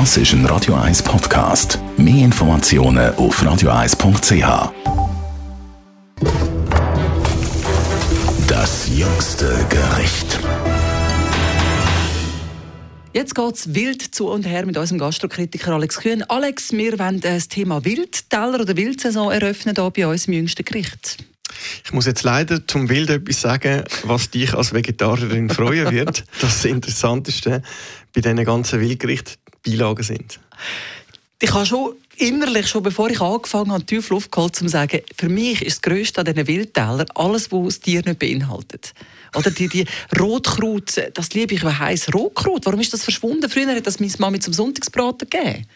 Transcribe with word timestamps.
Das 0.00 0.16
ist 0.16 0.32
ein 0.32 0.44
Radio 0.46 0.74
1 0.74 1.04
Podcast. 1.04 1.78
Mehr 1.96 2.24
Informationen 2.24 3.14
auf 3.14 3.40
radio1.ch. 3.40 4.72
Das 8.48 8.88
jüngste 8.88 9.46
Gericht. 9.70 10.40
Jetzt 13.12 13.36
geht 13.36 13.54
es 13.54 13.72
wild 13.72 14.02
zu 14.02 14.28
und 14.28 14.44
her 14.44 14.66
mit 14.66 14.76
unserem 14.76 14.98
Gastrokritiker 14.98 15.74
Alex 15.74 16.00
Kühn. 16.00 16.24
Alex, 16.24 16.72
wir 16.72 16.98
wollen 16.98 17.20
das 17.20 17.46
Thema 17.46 17.84
Wildteller 17.84 18.62
oder 18.62 18.76
Wildsaison 18.76 19.30
eröffnen 19.30 19.76
hier 19.76 19.90
bei 19.90 20.08
uns 20.08 20.26
im 20.26 20.32
jüngsten 20.32 20.64
Gericht. 20.64 21.18
Ich 21.84 21.92
muss 21.92 22.06
jetzt 22.06 22.24
leider 22.24 22.66
zum 22.66 22.88
Wild 22.88 23.10
etwas 23.10 23.40
sagen, 23.40 23.84
was 24.02 24.28
dich 24.28 24.54
als 24.54 24.72
Vegetarierin 24.72 25.50
freuen 25.50 25.92
wird. 25.92 26.24
das 26.40 26.64
Interessanteste 26.64 27.62
bei 28.12 28.20
diesen 28.20 28.44
ganzen 28.44 28.80
Wildgerichten 28.80 29.43
Beilagen 29.64 30.02
sind. 30.02 30.40
Ich 31.40 31.52
habe 31.52 31.66
schon 31.66 31.94
innerlich, 32.16 32.68
schon 32.68 32.82
bevor 32.82 33.10
ich 33.10 33.20
angefangen 33.20 33.72
habe, 33.72 33.84
die 33.84 33.98
Tür 33.98 34.16
aufgeholt, 34.16 34.60
um 34.60 34.66
zu 34.66 34.68
sagen, 34.68 35.00
für 35.16 35.28
mich 35.28 35.62
ist 35.62 35.76
das 35.76 35.82
Größte 35.82 36.20
an 36.20 36.26
diesen 36.26 36.46
Wildtälern 36.46 37.06
alles, 37.14 37.50
was 37.50 37.64
das 37.66 37.80
Tier 37.80 38.02
nicht 38.04 38.18
beinhaltet. 38.18 38.94
Oder 39.34 39.50
die, 39.50 39.68
die 39.68 39.84
Rotkraut, 40.18 41.10
das 41.12 41.30
liebe 41.34 41.54
ich, 41.54 41.64
wie 41.64 41.68
heisst 41.68 42.14
Rotkraut? 42.14 42.64
Warum 42.66 42.80
ist 42.80 42.92
das 42.92 43.02
verschwunden? 43.02 43.50
Früher 43.50 43.74
hat 43.74 43.86
das 43.86 44.00
meine 44.00 44.12
Mami 44.18 44.38
zum 44.38 44.52
Sonntagsbraten 44.52 45.28
gegeben. 45.28 45.66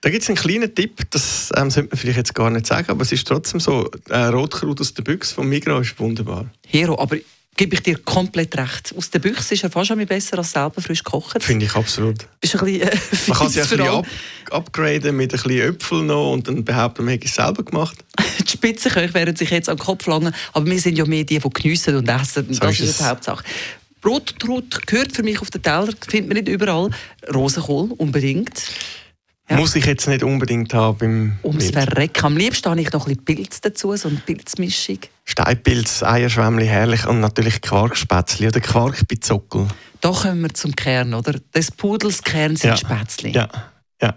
Da 0.00 0.10
gibt 0.10 0.22
es 0.22 0.28
einen 0.28 0.38
kleinen 0.38 0.72
Tipp, 0.72 1.10
das 1.10 1.50
ähm, 1.56 1.70
sollte 1.70 1.88
man 1.90 1.98
vielleicht 1.98 2.18
jetzt 2.18 2.34
gar 2.34 2.50
nicht 2.50 2.66
sagen, 2.66 2.88
aber 2.88 3.02
es 3.02 3.10
ist 3.10 3.26
trotzdem 3.26 3.58
so, 3.58 3.90
äh, 4.08 4.16
Rotkraut 4.16 4.80
aus 4.80 4.94
der 4.94 5.02
Büchse 5.02 5.34
vom 5.34 5.48
Migros 5.48 5.88
ist 5.88 5.98
wunderbar. 5.98 6.46
Hero, 6.68 6.96
aber 7.00 7.16
gebe 7.58 7.74
ich 7.74 7.82
dir 7.82 7.98
komplett 7.98 8.56
recht. 8.56 8.94
Aus 8.96 9.10
der 9.10 9.18
Büchse 9.18 9.52
ist 9.52 9.64
er 9.64 9.70
fast 9.70 9.88
schon 9.88 10.06
besser 10.06 10.38
als 10.38 10.52
selber 10.52 10.80
frisch 10.80 11.04
gekocht. 11.04 11.42
Finde 11.42 11.66
ich 11.66 11.74
absolut. 11.74 12.26
Bist 12.40 12.54
ein 12.54 12.64
bisschen, 12.64 12.88
äh, 12.88 12.96
man 13.26 13.36
kann 13.36 13.48
sich 13.50 13.62
ein 13.62 13.68
bisschen 13.68 13.88
up 13.88 14.06
upgraden 14.50 15.14
mit 15.14 15.34
ein 15.34 15.42
bisschen 15.42 15.60
Äpfel 15.60 16.02
noch 16.04 16.32
und 16.32 16.48
dann 16.48 16.64
behaupten, 16.64 17.04
man 17.04 17.12
hätte 17.12 17.26
es 17.26 17.34
selber 17.34 17.62
gemacht. 17.62 18.02
die 18.38 18.48
Spitzenköche 18.48 19.12
werden 19.12 19.36
sich 19.36 19.50
jetzt 19.50 19.68
am 19.68 19.76
Kopf 19.76 20.06
langen, 20.06 20.34
aber 20.54 20.64
wir 20.64 20.80
sind 20.80 20.96
ja 20.96 21.04
mehr 21.04 21.24
die, 21.24 21.38
die 21.38 21.50
geniessen 21.50 21.96
und 21.96 22.08
essen. 22.08 22.46
So 22.54 22.60
das 22.60 22.80
ist, 22.80 22.80
ist 22.80 23.00
die 23.00 23.04
Hauptsache. 23.04 23.44
Brot 24.00 24.36
gehört 24.86 25.14
für 25.14 25.22
mich 25.22 25.42
auf 25.42 25.50
den 25.50 25.62
Teller, 25.62 25.92
findet 26.08 26.28
man 26.28 26.42
nicht 26.42 26.48
überall. 26.48 26.90
Rosenkohl 27.34 27.92
unbedingt. 27.98 28.62
Ja. 29.50 29.56
Muss 29.56 29.74
ich 29.74 29.84
jetzt 29.84 30.06
nicht 30.06 30.22
unbedingt 30.22 30.72
haben 30.74 30.98
beim 30.98 31.38
Ums 31.42 31.70
Verrecken. 31.70 32.24
Am 32.24 32.36
liebsten 32.36 32.70
habe 32.70 32.80
ich 32.80 32.92
noch 32.92 33.06
ein 33.06 33.16
bisschen 33.16 33.24
Pilz 33.24 33.60
dazu, 33.60 33.96
so 33.96 34.08
eine 34.08 34.18
Pilzmischung. 34.18 34.98
Steinpilz, 35.28 36.02
Eierschwämmli, 36.02 36.66
herrlich 36.66 37.06
und 37.06 37.20
natürlich 37.20 37.60
Quarkspätzli 37.60 38.46
oder 38.46 38.60
Quarkbizockel. 38.60 39.68
Da 40.00 40.10
kommen 40.10 40.40
wir 40.40 40.54
zum 40.54 40.74
Kern, 40.74 41.12
oder? 41.12 41.34
Des 41.54 41.70
Pudels 41.70 42.22
Kern 42.22 42.56
sind 42.56 42.70
ja. 42.70 42.76
Spätzli. 42.78 43.32
Ja, 43.32 43.48
ja. 44.00 44.14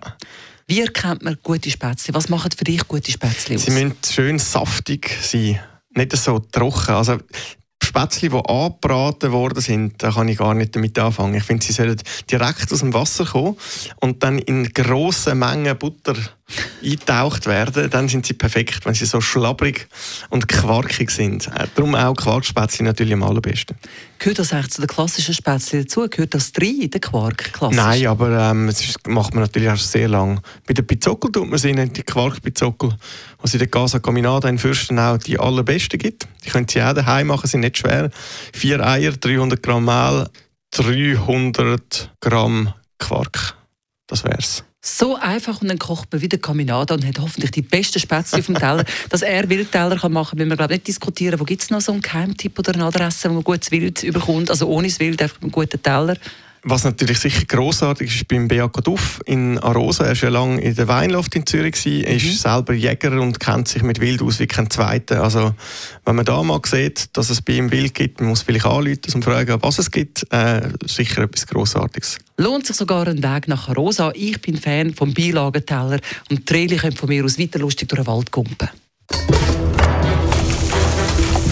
Wie 0.68 0.80
erkennt 0.80 1.22
man 1.22 1.38
gute 1.44 1.70
Spätzli? 1.70 2.14
Was 2.14 2.30
machen 2.30 2.52
für 2.58 2.64
dich 2.64 2.88
gute 2.88 3.12
Spätzli 3.12 3.56
aus? 3.56 3.66
Sie 3.66 3.72
müssen 3.72 3.98
schön 4.10 4.40
saftig 4.40 5.12
sein, 5.22 5.60
nicht 5.90 6.16
so 6.16 6.40
trocken. 6.40 6.96
Also 6.96 7.18
Spätzle, 7.84 8.30
die 8.30 8.36
angebraten 8.36 9.34
worden 9.34 9.60
sind, 9.60 10.02
da 10.02 10.12
kann 10.12 10.30
ich 10.30 10.38
gar 10.38 10.54
nicht 10.54 10.74
damit 10.74 10.98
anfangen. 10.98 11.34
Ich 11.34 11.44
finde, 11.44 11.66
sie 11.66 11.74
sollen 11.74 12.02
direkt 12.30 12.72
aus 12.72 12.80
dem 12.80 12.94
Wasser 12.94 13.26
kommen 13.26 13.58
und 14.00 14.24
dann 14.24 14.40
in 14.40 14.72
grossen 14.72 15.40
Mengen 15.40 15.78
Butter 15.78 16.16
eingetaucht 16.84 17.46
werden, 17.46 17.90
dann 17.90 18.08
sind 18.08 18.26
sie 18.26 18.34
perfekt, 18.34 18.86
wenn 18.86 18.94
sie 18.94 19.06
so 19.06 19.22
schlabbrig 19.22 19.88
und 20.30 20.48
quarkig 20.48 21.12
sind. 21.12 21.48
Äh, 21.48 21.68
darum 21.76 21.96
auch 21.96 22.16
Quarkspätzle 22.16 22.86
natürlich 22.86 23.14
am 23.14 23.24
allerbesten. 23.24 23.76
Gehört 24.20 24.40
das 24.40 24.54
eigentlich 24.54 24.72
zu 24.72 24.82
den 24.82 24.88
klassischen 24.88 25.34
Spätzle 25.34 25.82
dazu? 25.82 26.08
Gehört 26.10 26.34
das 26.34 26.52
drin, 26.52 26.90
der 26.90 27.02
Quark 27.02 27.54
klassisch? 27.54 27.78
Nein, 27.78 28.08
aber 28.08 28.52
ähm, 28.52 28.68
das 28.68 28.96
macht 29.08 29.34
man 29.34 29.44
natürlich 29.44 29.70
auch 29.70 29.78
sehr 29.78 30.08
lang. 30.08 30.42
Bei 30.68 30.74
den 30.74 30.86
Pizzockel 30.86 31.32
tut 31.32 31.50
man 31.50 31.58
sie 31.58 31.74
nicht, 31.74 31.98
die 31.98 32.04
Quarkpizzockel, 32.04 32.96
was 33.40 33.54
in 33.54 33.60
der 33.60 33.68
Casa 33.68 34.00
Caminada 34.00 34.48
in 34.48 34.60
Fürstenau 34.60 35.18
die 35.18 35.40
allerbesten 35.40 36.00
gibt. 36.00 36.28
Die 36.46 36.50
können 36.50 36.68
Sie 36.68 36.82
auch 36.82 36.94
daheim 36.94 37.28
machen, 37.28 37.48
sind 37.48 37.62
nicht 37.62 37.78
schwer. 37.78 38.10
Vier 38.54 38.86
Eier, 38.86 39.12
300 39.12 39.62
Gramm 39.62 39.86
Mehl, 39.86 40.28
300 40.72 42.12
Gramm 42.20 42.74
Quark. 43.00 43.56
Das 44.08 44.24
wär's. 44.24 44.64
So 44.84 45.16
einfach 45.16 45.62
und 45.62 45.68
dann 45.68 45.78
kocht 45.78 46.12
man 46.12 46.22
wieder 46.22 46.40
Caminada 46.40 46.96
und 46.96 47.06
hat 47.06 47.20
hoffentlich 47.20 47.52
die 47.52 47.62
besten 47.62 48.00
Spätzle 48.00 48.42
vom 48.42 48.56
Teller. 48.56 48.84
Dass 49.10 49.22
er 49.22 49.48
Wildteller 49.48 49.96
kann 49.98 50.12
machen 50.12 50.32
kann, 50.32 50.38
müssen 50.40 50.50
wir 50.50 50.58
glaube 50.58 50.74
nicht 50.74 50.88
diskutieren. 50.88 51.40
Wo 51.40 51.44
gibt 51.44 51.62
es 51.62 51.70
noch 51.70 51.82
so 51.82 51.92
einen 51.92 52.02
Geheimtipp 52.02 52.58
oder 52.58 52.74
eine 52.74 52.86
Adresse, 52.86 53.30
wo 53.30 53.36
man 53.36 53.44
gutes 53.44 53.70
Wild 53.70 54.02
überkommt? 54.02 54.50
Also 54.50 54.68
ohne 54.68 54.88
das 54.88 55.00
Wild, 55.00 55.22
einfach 55.22 55.40
einen 55.40 55.52
guten 55.52 55.82
Teller. 55.84 56.18
Was 56.64 56.84
natürlich 56.84 57.18
sicher 57.18 57.46
grossartig 57.46 58.10
ist, 58.10 58.16
ist 58.18 58.28
beim 58.28 58.48
Beat 58.48 58.86
Duff 58.86 59.20
in 59.26 59.58
Arosa. 59.58 60.04
Er 60.06 60.10
war 60.10 60.16
ja 60.16 60.30
lange 60.30 60.62
in 60.62 60.76
der 60.76 60.88
Weinloft 60.88 61.36
in 61.36 61.46
Zürich. 61.48 61.84
Er 61.86 62.16
ist 62.16 62.26
mhm. 62.26 62.32
selber 62.34 62.74
Jäger 62.74 63.20
und 63.20 63.40
kennt 63.40 63.68
sich 63.68 63.82
mit 63.82 64.00
Wild 64.00 64.22
aus 64.22 64.40
wie 64.40 64.46
kein 64.46 64.70
Zweiter. 64.70 65.24
Also, 65.24 65.56
wenn 66.06 66.16
man 66.16 66.26
da 66.26 66.44
mal 66.44 66.62
sieht, 66.64 67.18
dass 67.18 67.32
es 67.32 67.42
bei 67.42 67.54
ihm 67.54 67.72
Wild 67.72 67.96
gibt, 67.96 68.20
man 68.20 68.30
muss 68.30 68.44
vielleicht 68.44 68.66
anrufen 68.66 69.00
und 69.16 69.24
fragen, 69.24 69.58
was 69.62 69.80
es 69.80 69.90
gibt, 69.90 70.32
äh, 70.32 70.70
sicher 70.86 71.24
etwas 71.24 71.48
Grossartiges. 71.48 72.20
Lohnt 72.38 72.68
sich 72.68 72.76
sogar 72.76 73.08
ein 73.08 73.24
Weg 73.24 73.48
nach 73.48 73.68
Arosa. 73.68 74.12
Ich 74.14 74.40
bin 74.42 74.58
Fan 74.58 74.94
vom 74.94 75.16
Beilagenteller 75.16 76.00
und 76.30 76.48
die 76.48 76.54
Reli 76.54 76.78
können 76.78 76.96
von 76.96 77.10
mir 77.10 77.26
aus 77.26 77.40
weiter 77.40 77.58
lustig 77.58 77.90
durch 77.90 78.02
den 78.02 78.08
Wald 78.08 78.32
kumpen. 78.32 78.70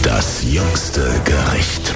Das 0.03 0.43
jüngste 0.43 1.19
Gericht. 1.25 1.95